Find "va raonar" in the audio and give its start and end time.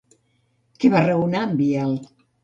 0.95-1.41